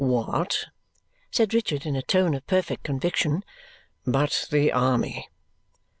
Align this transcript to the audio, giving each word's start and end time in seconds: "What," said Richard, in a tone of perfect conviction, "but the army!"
"What," 0.03 0.65
said 1.29 1.53
Richard, 1.53 1.85
in 1.85 1.95
a 1.95 2.01
tone 2.01 2.33
of 2.33 2.47
perfect 2.47 2.83
conviction, 2.85 3.43
"but 4.03 4.47
the 4.49 4.71
army!" 4.71 5.29